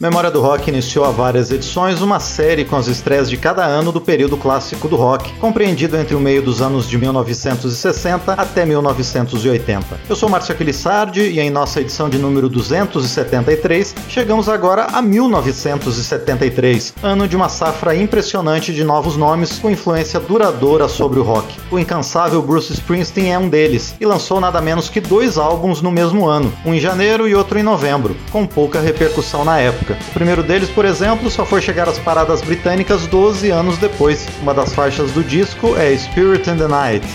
[0.00, 3.92] Memória do Rock iniciou há várias edições uma série com as estreias de cada ano
[3.92, 10.00] do período clássico do rock, compreendido entre o meio dos anos de 1960 até 1980.
[10.08, 16.94] Eu sou Márcio Aquilissardi e em nossa edição de número 273 chegamos agora a 1973,
[17.02, 21.54] ano de uma safra impressionante de novos nomes com influência duradoura sobre o rock.
[21.70, 25.90] O incansável Bruce Springsteen é um deles e lançou nada menos que dois álbuns no
[25.90, 30.10] mesmo ano, um em janeiro e outro em novembro, com pouca repercussão na época época.
[30.10, 34.26] O primeiro deles, por exemplo, só foi chegar às paradas britânicas 12 anos depois.
[34.40, 37.06] Uma das faixas do disco é Spirit in the Night.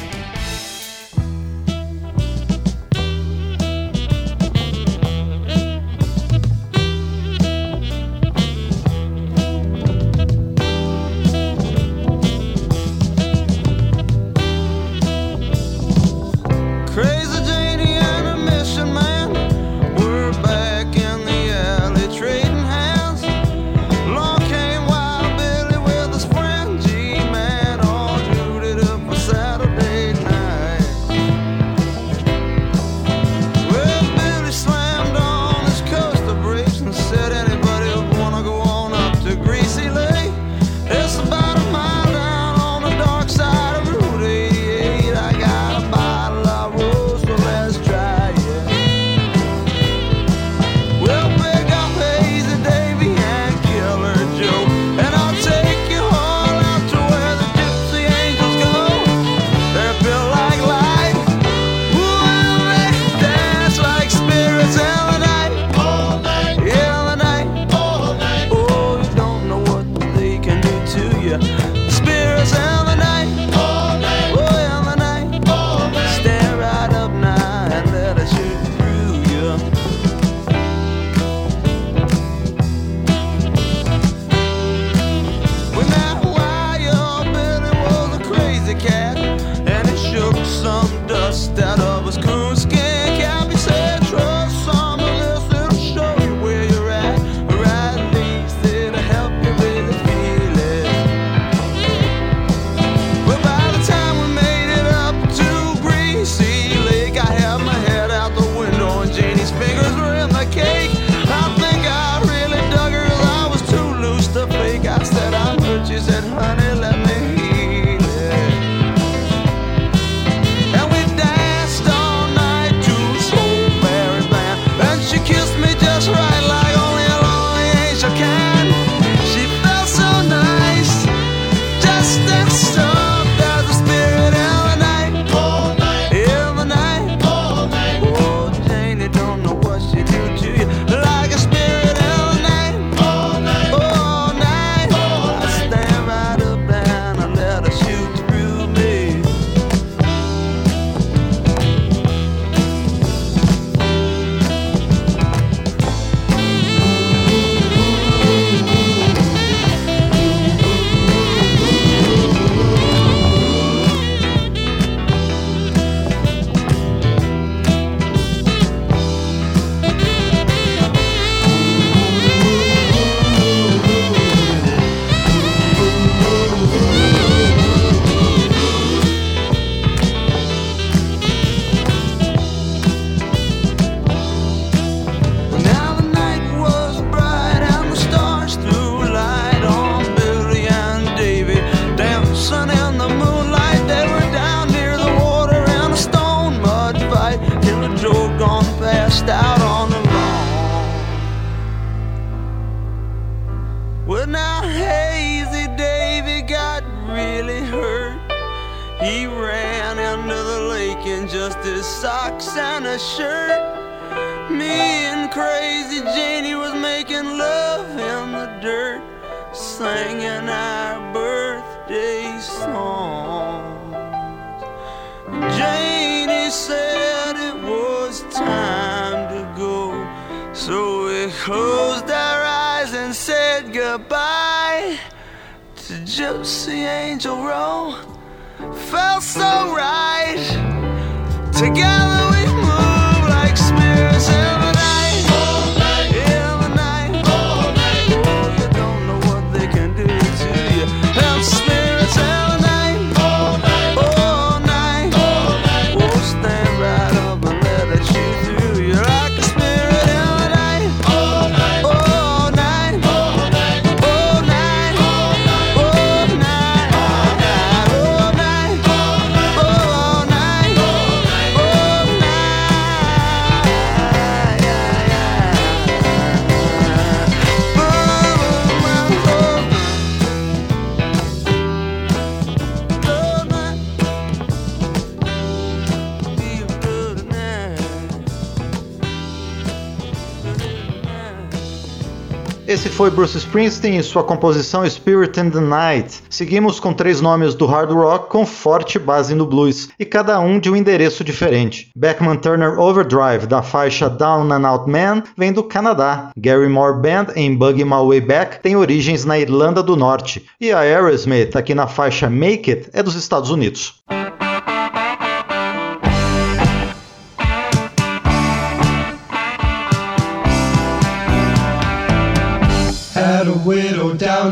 [292.95, 296.23] Foi Bruce Springsteen e sua composição Spirit in the Night.
[296.29, 300.57] Seguimos com três nomes do hard rock com forte base no blues, e cada um
[300.57, 301.89] de um endereço diferente.
[301.93, 306.31] Beckman Turner Overdrive, da faixa Down and Out Man, vem do Canadá.
[306.37, 310.45] Gary Moore Band, em Buggy My Way Back, tem origens na Irlanda do Norte.
[310.61, 314.01] E a Aerosmith, aqui na faixa Make It, é dos Estados Unidos.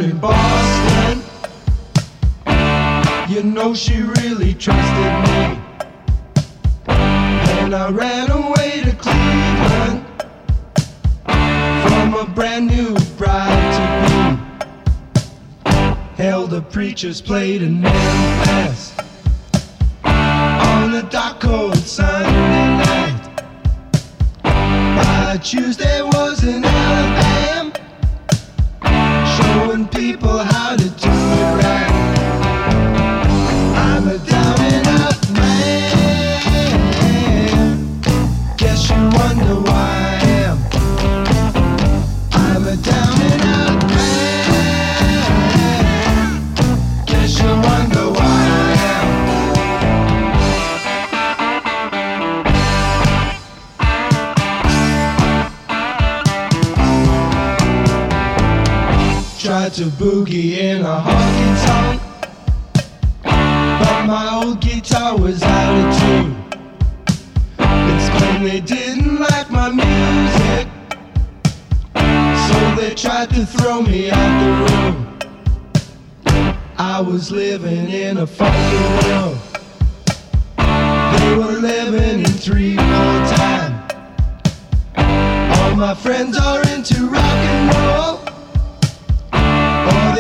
[0.04, 1.24] In Boston.
[3.30, 5.60] You know she really trusted me.
[6.88, 10.06] And I ran away to Cleveland
[11.26, 15.74] from a brand new bride to be.
[16.16, 18.94] Held the preacher's plate in Memphis
[20.04, 23.44] on a dark cold Sunday night.
[24.44, 27.54] By Tuesday was in Alabama
[29.36, 29.83] showing
[30.16, 30.53] people
[59.54, 62.02] Tried to boogie in a honky tonk,
[63.22, 66.36] but my old guitar was out of tune.
[67.60, 70.68] Explained they didn't like my music,
[72.48, 75.20] so they tried to throw me out the room.
[76.80, 79.38] I was living in a funky world.
[80.58, 83.84] They were living in three four time.
[84.98, 88.23] All my friends are into rock and roll.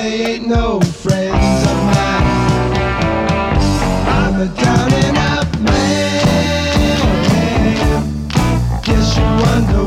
[0.03, 2.27] They ain't no friends of mine.
[4.05, 6.99] I'm a down and out man.
[8.83, 9.82] Guess you wonder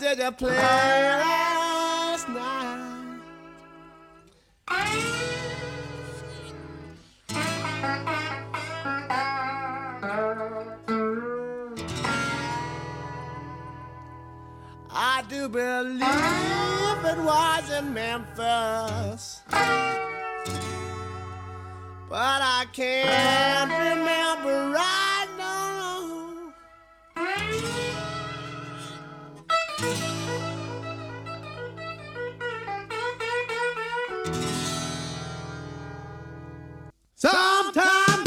[0.00, 3.20] did you play last night?
[14.92, 19.42] I do believe it was in Memphis.
[22.08, 24.19] But I can't remember
[37.22, 38.19] Sometimes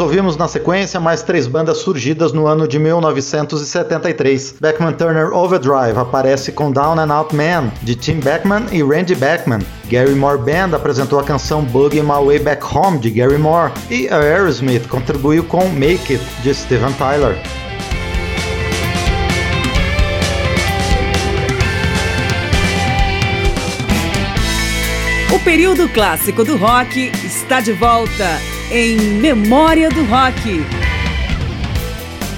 [0.00, 4.54] Nós ouvimos na sequência mais três bandas surgidas no ano de 1973.
[4.58, 9.58] Beckman Turner Overdrive aparece com Down and Out Man, de Tim Beckman e Randy Beckman.
[9.90, 13.72] Gary Moore Band apresentou a canção Boogie My Way Back Home, de Gary Moore.
[13.90, 17.36] E Aerosmith contribuiu com Make It, de Steven Tyler.
[25.34, 30.64] O período clássico do rock está de volta em Memória do Rock.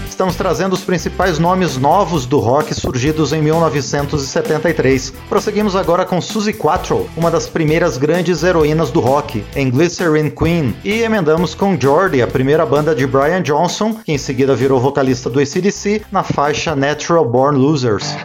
[0.08, 5.12] Estamos trazendo os principais nomes novos do rock surgidos em 1973.
[5.28, 10.74] Prosseguimos agora com Suzy Quatro, uma das primeiras grandes heroínas do rock, em Glycerin Queen,
[10.84, 15.28] e emendamos com Jordi, a primeira banda de Brian Johnson, que em seguida virou vocalista
[15.28, 18.16] do ACDC, na faixa Natural Born Losers.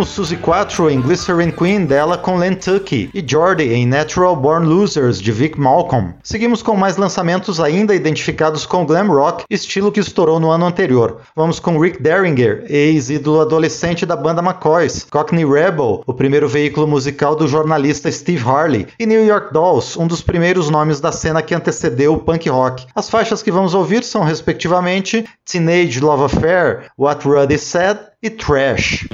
[0.00, 4.66] Ouvimos Suzy Quattro em Glycerin Queen dela com Len Tucky e Jordi em Natural Born
[4.66, 6.14] Losers de Vic Malcolm.
[6.22, 11.20] Seguimos com mais lançamentos ainda identificados com glam rock, estilo que estourou no ano anterior.
[11.36, 17.36] Vamos com Rick Derringer, ex-ídolo adolescente da banda McCoys, Cockney Rebel, o primeiro veículo musical
[17.36, 21.54] do jornalista Steve Harley, e New York Dolls, um dos primeiros nomes da cena que
[21.54, 22.86] antecedeu o punk rock.
[22.94, 29.06] As faixas que vamos ouvir são respectivamente Teenage Love Affair, What Ruddy Said e Trash.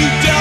[0.00, 0.39] you don't.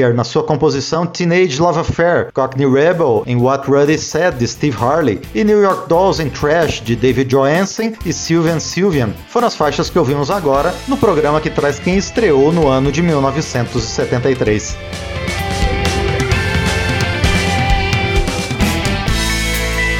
[0.00, 5.20] Na sua composição Teenage Love Affair, Cockney Rebel em What Ruddy Said de Steve Harley
[5.34, 9.90] e New York Dolls em Trash de David Johansen e Sylvian Sylvian foram as faixas
[9.90, 14.74] que ouvimos agora no programa que traz quem estreou no ano de 1973.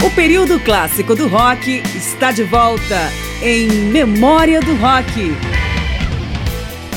[0.03, 5.50] O período clássico do rock está de volta em Memória do Rock.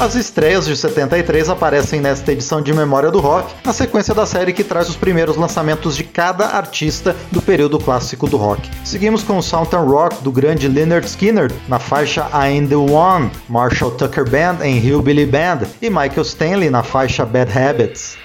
[0.04, 4.52] As estreias de 73 aparecem nesta edição de Memória do Rock, na sequência da série
[4.52, 8.70] que traz os primeiros lançamentos de cada artista do período clássico do rock.
[8.84, 13.92] Seguimos com o Southern Rock do grande Leonard Skinner na faixa I'm the One, Marshall
[13.92, 18.18] Tucker Band em Hillbilly Band e Michael Stanley na faixa Bad Habits.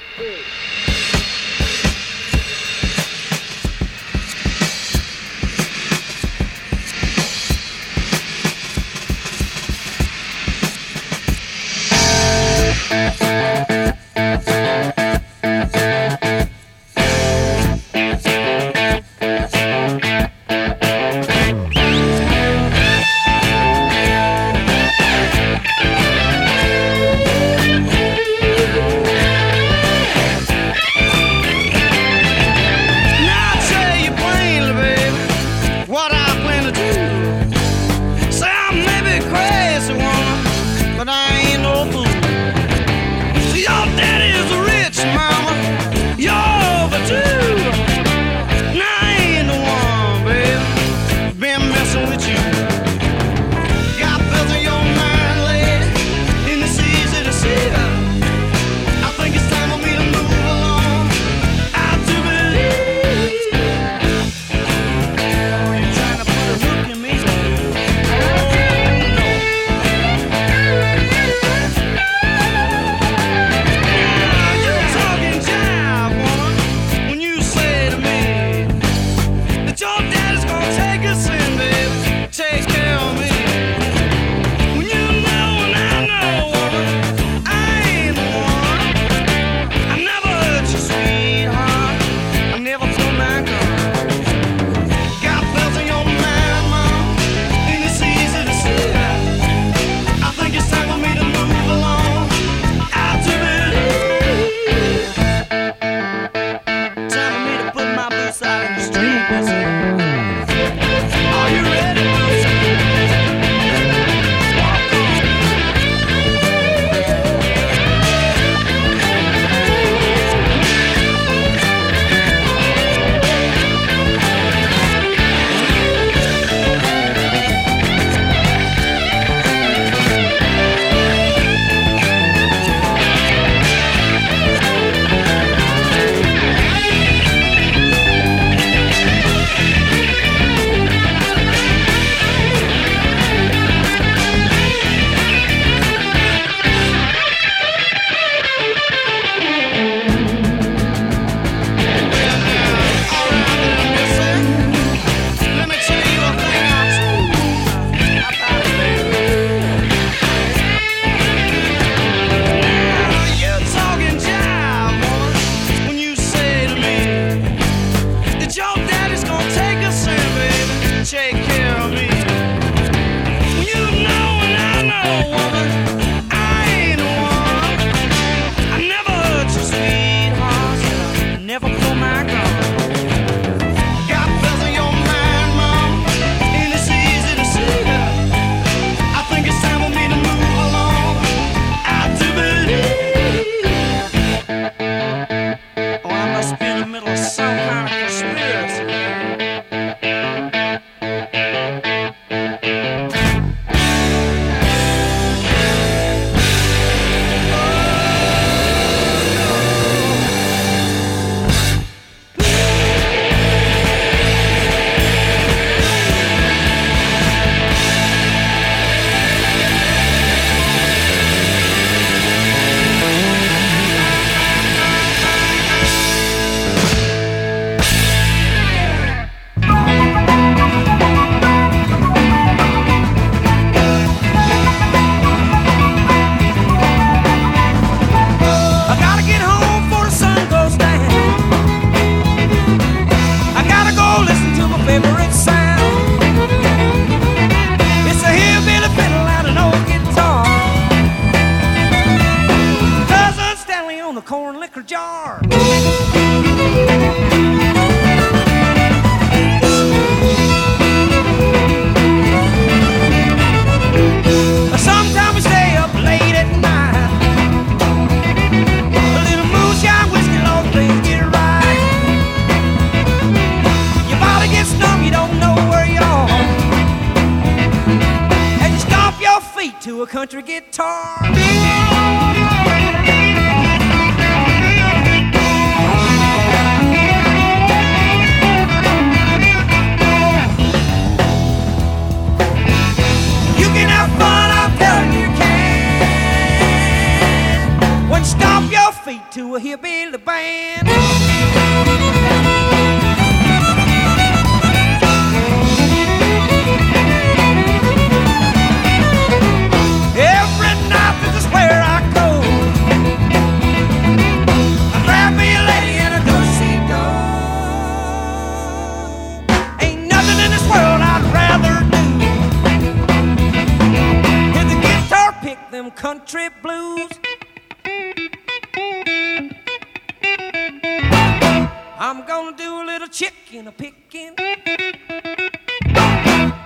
[333.90, 334.34] Picking.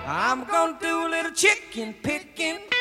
[0.05, 2.72] I'm gonna do a little chicken picking.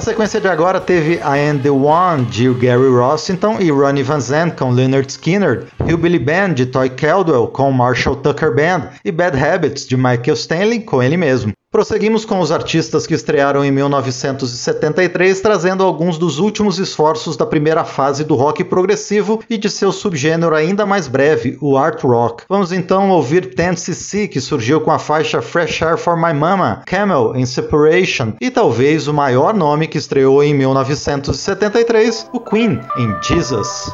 [0.00, 4.18] A sequência de agora teve I Am The One, de Gary Rossington e Ronnie Van
[4.18, 9.38] Zandt com Leonard Skinner, Hillbilly Band, de Toy Caldwell com Marshall Tucker Band e Bad
[9.38, 11.52] Habits, de Michael Stanley com ele mesmo.
[11.72, 17.84] Prosseguimos com os artistas que estrearam em 1973, trazendo alguns dos últimos esforços da primeira
[17.84, 22.42] fase do rock progressivo e de seu subgênero ainda mais breve, o art rock.
[22.48, 27.36] Vamos então ouvir CC, que surgiu com a faixa Fresh Air for My Mama, Camel
[27.36, 33.88] em Separation e talvez o maior nome que estreou em 1973, o Queen em Jesus.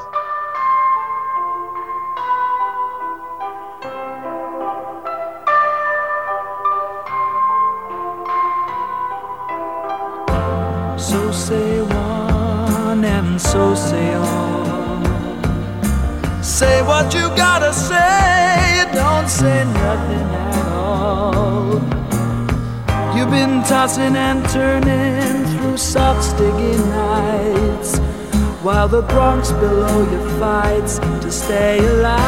[13.57, 15.03] So say all.
[16.43, 21.73] Say what you gotta say, don't say nothing at all.
[23.15, 27.91] You've been tossing and turning through soft, sticky nights,
[28.67, 32.27] while the Bronx below you fights to stay alive.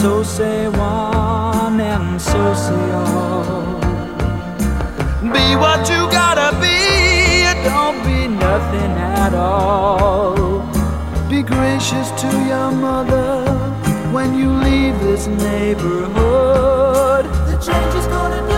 [0.00, 3.37] So say one and so say all
[5.38, 6.78] be what you gotta be.
[7.70, 10.60] Don't be nothing at all.
[11.30, 13.30] Be gracious to your mother
[14.14, 17.24] when you leave this neighborhood.
[17.50, 18.57] The change is gonna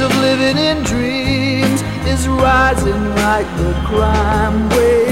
[0.00, 5.09] of living in dreams is rising like the crime wave.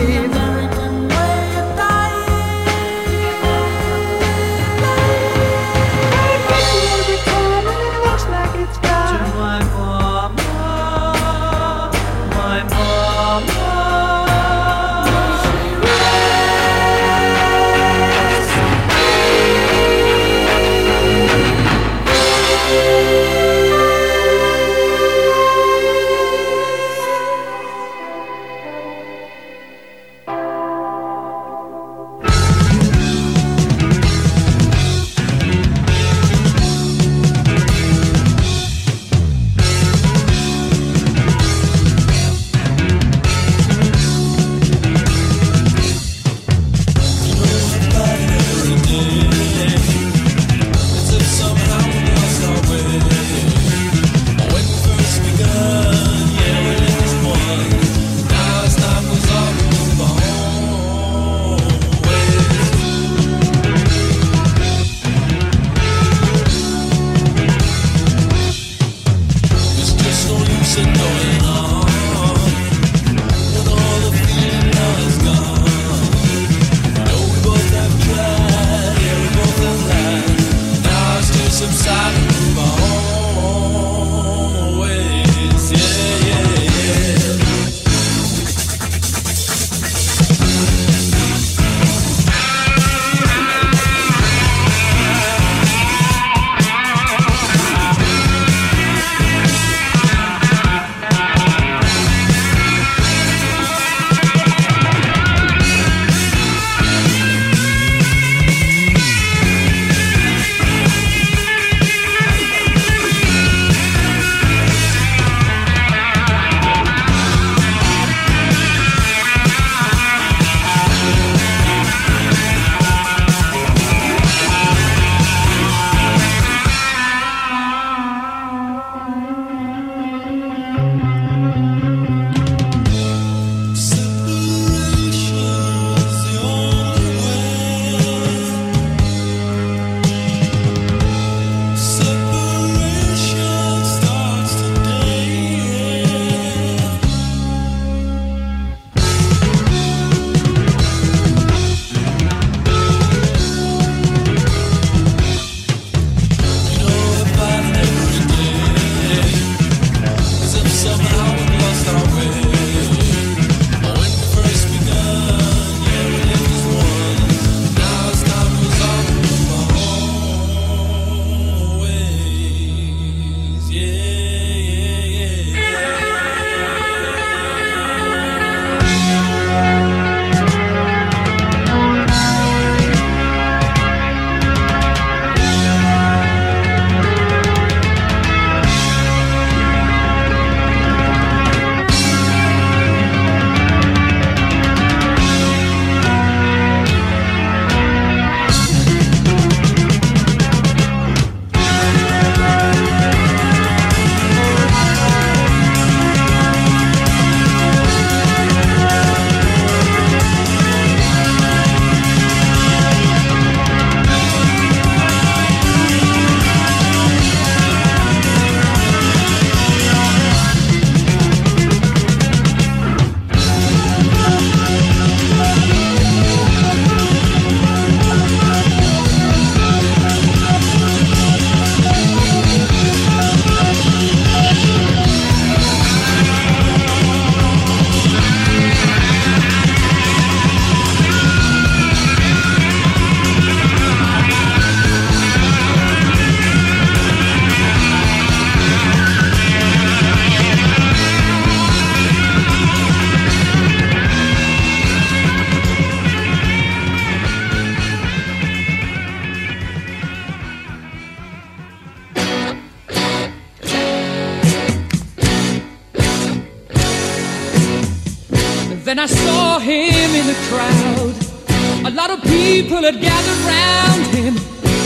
[272.68, 274.34] People had gathered round him.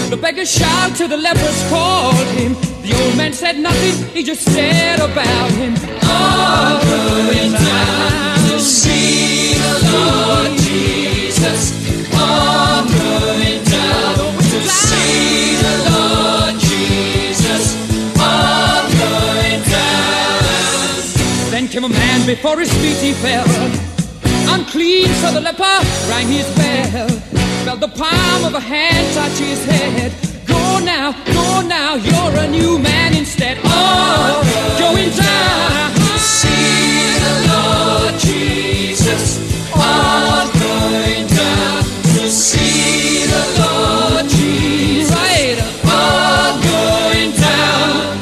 [0.08, 2.54] The beggar shouted to the lepers called him.
[2.82, 5.74] The old man said nothing, he just stared about him.
[6.06, 11.60] All going down to see the Lord Jesus.
[12.14, 14.14] All going down
[14.52, 17.64] to see the Lord Jesus.
[18.20, 21.50] All going down.
[21.50, 23.48] Then came a man before his feet he fell.
[24.54, 25.78] Unclean, so the leper
[26.08, 27.31] rang his bell.
[27.80, 30.12] The palm of a hand touch his head.
[30.46, 33.58] Go now, go now, you're a new man instead.
[33.64, 34.44] Oh,
[34.78, 35.90] going down.
[36.18, 39.38] See the Lord Jesus.
[39.72, 41.82] Going down
[42.14, 45.10] to see the Lord Jesus.
[45.10, 45.58] Right.
[46.62, 48.18] Going down.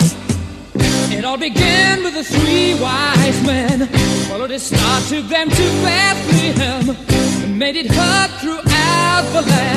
[1.13, 3.89] It all began with the three wise men.
[4.29, 6.97] Followed his star, took them to Bethlehem.
[7.43, 8.70] And made it heard throughout
[9.11, 9.70] out for life.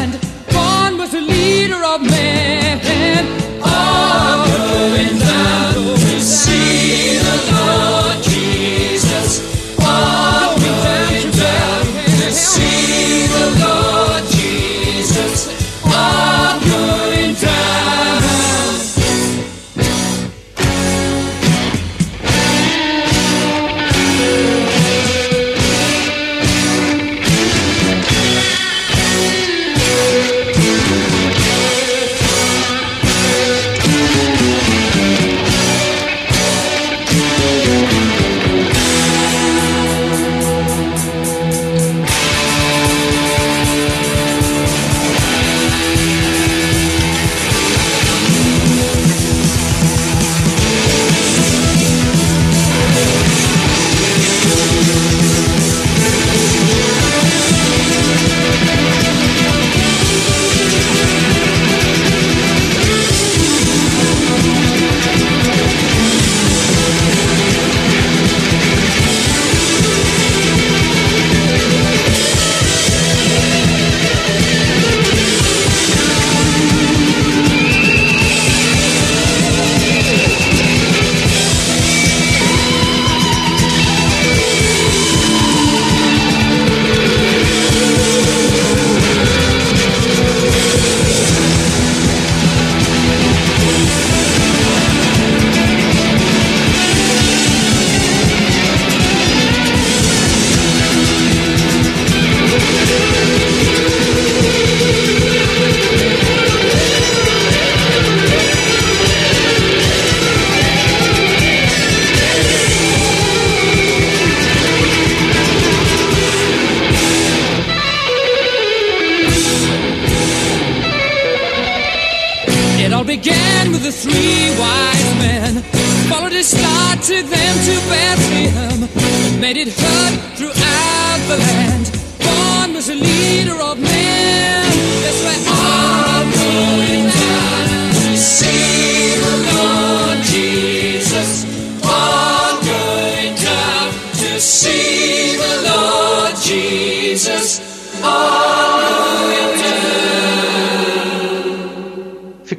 [127.03, 129.41] Treat them to Bethlehem.
[129.41, 129.92] made it hurt.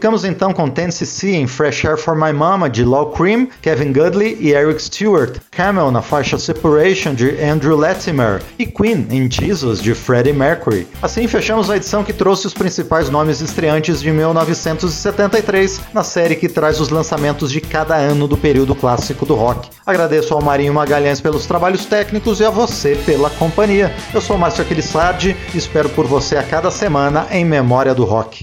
[0.05, 4.37] Ficamos então com Tennessee em Fresh Air for My Mama de Law Cream, Kevin Gudley
[4.39, 9.95] e Eric Stewart, Camel na faixa Separation de Andrew Latimer e Queen em Jesus de
[9.95, 10.87] Freddie Mercury.
[11.01, 16.51] Assim fechamos a edição que trouxe os principais nomes estreantes de 1973 na série que
[16.51, 19.71] traz os lançamentos de cada ano do período clássico do rock.
[19.87, 23.91] Agradeço ao Marinho Magalhães pelos trabalhos técnicos e a você pela companhia.
[24.13, 28.43] Eu sou Márcio Aquilissardi e espero por você a cada semana em Memória do Rock.